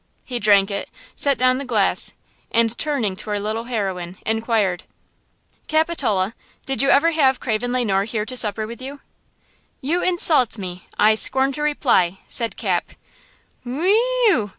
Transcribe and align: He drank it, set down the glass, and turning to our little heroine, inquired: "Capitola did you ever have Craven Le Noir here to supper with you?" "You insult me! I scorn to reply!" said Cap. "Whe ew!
He 0.25 0.39
drank 0.39 0.71
it, 0.71 0.89
set 1.15 1.37
down 1.37 1.59
the 1.59 1.63
glass, 1.63 2.13
and 2.51 2.75
turning 2.75 3.15
to 3.17 3.29
our 3.29 3.39
little 3.39 3.65
heroine, 3.65 4.17
inquired: 4.25 4.85
"Capitola 5.67 6.33
did 6.65 6.81
you 6.81 6.89
ever 6.89 7.11
have 7.11 7.39
Craven 7.39 7.71
Le 7.71 7.85
Noir 7.85 8.05
here 8.05 8.25
to 8.25 8.35
supper 8.35 8.65
with 8.65 8.81
you?" 8.81 9.01
"You 9.79 10.01
insult 10.01 10.57
me! 10.57 10.87
I 10.97 11.13
scorn 11.13 11.51
to 11.51 11.61
reply!" 11.61 12.17
said 12.27 12.57
Cap. 12.57 12.93
"Whe 13.63 13.89
ew! 14.27 14.49